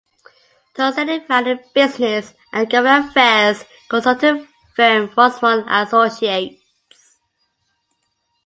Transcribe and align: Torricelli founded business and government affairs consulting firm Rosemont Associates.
Torricelli 0.73 1.19
founded 1.27 1.59
business 1.75 2.33
and 2.51 2.67
government 2.71 3.11
affairs 3.11 3.63
consulting 3.87 4.47
firm 4.75 5.11
Rosemont 5.15 5.67
Associates. 5.69 7.19